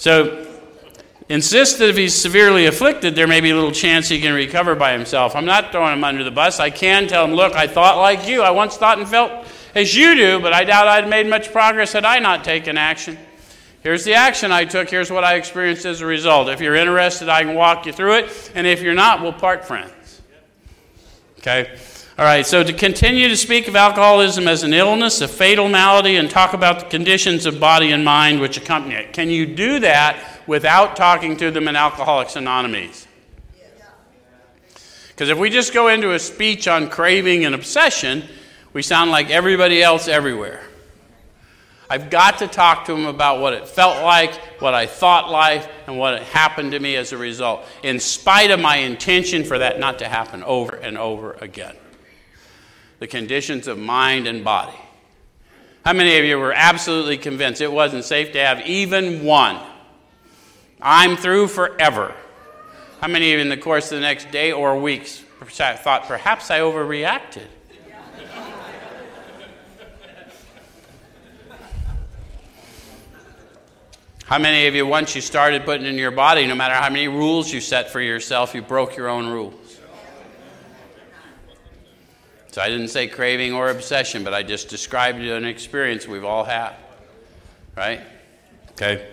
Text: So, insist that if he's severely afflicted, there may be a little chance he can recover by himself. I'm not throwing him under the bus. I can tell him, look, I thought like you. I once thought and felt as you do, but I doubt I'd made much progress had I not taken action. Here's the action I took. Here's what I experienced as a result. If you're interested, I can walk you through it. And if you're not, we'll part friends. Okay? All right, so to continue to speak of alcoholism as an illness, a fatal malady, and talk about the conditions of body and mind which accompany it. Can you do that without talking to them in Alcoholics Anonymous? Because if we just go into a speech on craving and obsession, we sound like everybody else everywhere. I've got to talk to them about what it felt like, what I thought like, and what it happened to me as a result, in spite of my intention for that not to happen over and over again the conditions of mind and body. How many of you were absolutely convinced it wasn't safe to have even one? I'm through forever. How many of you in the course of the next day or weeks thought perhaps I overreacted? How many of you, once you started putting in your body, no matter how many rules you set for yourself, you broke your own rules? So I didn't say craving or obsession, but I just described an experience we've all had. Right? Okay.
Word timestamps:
So, 0.00 0.46
insist 1.28 1.80
that 1.80 1.88
if 1.88 1.96
he's 1.96 2.14
severely 2.14 2.66
afflicted, 2.66 3.16
there 3.16 3.26
may 3.26 3.40
be 3.40 3.50
a 3.50 3.54
little 3.56 3.72
chance 3.72 4.08
he 4.08 4.20
can 4.20 4.32
recover 4.32 4.76
by 4.76 4.92
himself. 4.92 5.34
I'm 5.34 5.44
not 5.44 5.72
throwing 5.72 5.92
him 5.92 6.04
under 6.04 6.22
the 6.22 6.30
bus. 6.30 6.60
I 6.60 6.70
can 6.70 7.08
tell 7.08 7.24
him, 7.24 7.34
look, 7.34 7.54
I 7.54 7.66
thought 7.66 7.98
like 7.98 8.28
you. 8.28 8.42
I 8.42 8.52
once 8.52 8.76
thought 8.76 9.00
and 9.00 9.08
felt 9.08 9.44
as 9.74 9.96
you 9.96 10.14
do, 10.14 10.38
but 10.38 10.52
I 10.52 10.62
doubt 10.62 10.86
I'd 10.86 11.08
made 11.08 11.26
much 11.26 11.50
progress 11.50 11.92
had 11.92 12.04
I 12.04 12.20
not 12.20 12.44
taken 12.44 12.78
action. 12.78 13.18
Here's 13.82 14.04
the 14.04 14.14
action 14.14 14.52
I 14.52 14.66
took. 14.66 14.88
Here's 14.88 15.10
what 15.10 15.24
I 15.24 15.34
experienced 15.34 15.84
as 15.84 16.00
a 16.00 16.06
result. 16.06 16.48
If 16.48 16.60
you're 16.60 16.76
interested, 16.76 17.28
I 17.28 17.42
can 17.42 17.56
walk 17.56 17.84
you 17.84 17.92
through 17.92 18.18
it. 18.18 18.52
And 18.54 18.68
if 18.68 18.82
you're 18.82 18.94
not, 18.94 19.20
we'll 19.20 19.32
part 19.32 19.64
friends. 19.64 20.22
Okay? 21.40 21.76
All 22.18 22.24
right, 22.24 22.44
so 22.44 22.64
to 22.64 22.72
continue 22.72 23.28
to 23.28 23.36
speak 23.36 23.68
of 23.68 23.76
alcoholism 23.76 24.48
as 24.48 24.64
an 24.64 24.74
illness, 24.74 25.20
a 25.20 25.28
fatal 25.28 25.68
malady, 25.68 26.16
and 26.16 26.28
talk 26.28 26.52
about 26.52 26.80
the 26.80 26.86
conditions 26.86 27.46
of 27.46 27.60
body 27.60 27.92
and 27.92 28.04
mind 28.04 28.40
which 28.40 28.56
accompany 28.56 28.96
it. 28.96 29.12
Can 29.12 29.30
you 29.30 29.46
do 29.46 29.78
that 29.78 30.42
without 30.44 30.96
talking 30.96 31.36
to 31.36 31.52
them 31.52 31.68
in 31.68 31.76
Alcoholics 31.76 32.34
Anonymous? 32.34 33.06
Because 35.10 35.28
if 35.28 35.38
we 35.38 35.48
just 35.48 35.72
go 35.72 35.86
into 35.86 36.12
a 36.12 36.18
speech 36.18 36.66
on 36.66 36.90
craving 36.90 37.44
and 37.44 37.54
obsession, 37.54 38.24
we 38.72 38.82
sound 38.82 39.12
like 39.12 39.30
everybody 39.30 39.80
else 39.80 40.08
everywhere. 40.08 40.64
I've 41.88 42.10
got 42.10 42.38
to 42.38 42.48
talk 42.48 42.86
to 42.86 42.92
them 42.94 43.06
about 43.06 43.40
what 43.40 43.52
it 43.52 43.68
felt 43.68 44.02
like, 44.02 44.34
what 44.60 44.74
I 44.74 44.86
thought 44.86 45.30
like, 45.30 45.70
and 45.86 45.96
what 45.96 46.14
it 46.14 46.22
happened 46.24 46.72
to 46.72 46.80
me 46.80 46.96
as 46.96 47.12
a 47.12 47.16
result, 47.16 47.64
in 47.84 48.00
spite 48.00 48.50
of 48.50 48.58
my 48.58 48.78
intention 48.78 49.44
for 49.44 49.58
that 49.58 49.78
not 49.78 50.00
to 50.00 50.08
happen 50.08 50.42
over 50.42 50.74
and 50.74 50.98
over 50.98 51.34
again 51.34 51.76
the 52.98 53.06
conditions 53.06 53.66
of 53.66 53.78
mind 53.78 54.26
and 54.26 54.44
body. 54.44 54.76
How 55.84 55.92
many 55.92 56.18
of 56.18 56.24
you 56.24 56.38
were 56.38 56.52
absolutely 56.52 57.16
convinced 57.16 57.60
it 57.60 57.72
wasn't 57.72 58.04
safe 58.04 58.32
to 58.32 58.40
have 58.40 58.66
even 58.66 59.24
one? 59.24 59.58
I'm 60.80 61.16
through 61.16 61.48
forever. 61.48 62.14
How 63.00 63.08
many 63.08 63.32
of 63.32 63.38
you 63.38 63.42
in 63.42 63.48
the 63.48 63.56
course 63.56 63.90
of 63.92 63.98
the 63.98 64.02
next 64.02 64.30
day 64.30 64.52
or 64.52 64.78
weeks 64.78 65.24
thought 65.46 66.04
perhaps 66.06 66.50
I 66.50 66.60
overreacted? 66.60 67.46
How 74.24 74.38
many 74.38 74.66
of 74.66 74.74
you, 74.74 74.86
once 74.86 75.14
you 75.14 75.22
started 75.22 75.64
putting 75.64 75.86
in 75.86 75.94
your 75.94 76.10
body, 76.10 76.46
no 76.46 76.54
matter 76.54 76.74
how 76.74 76.90
many 76.90 77.08
rules 77.08 77.50
you 77.50 77.62
set 77.62 77.90
for 77.90 77.98
yourself, 77.98 78.54
you 78.54 78.60
broke 78.60 78.94
your 78.94 79.08
own 79.08 79.26
rules? 79.26 79.80
So 82.58 82.64
I 82.64 82.70
didn't 82.70 82.88
say 82.88 83.06
craving 83.06 83.52
or 83.52 83.70
obsession, 83.70 84.24
but 84.24 84.34
I 84.34 84.42
just 84.42 84.68
described 84.68 85.20
an 85.20 85.44
experience 85.44 86.08
we've 86.08 86.24
all 86.24 86.42
had. 86.42 86.74
Right? 87.76 88.00
Okay. 88.72 89.06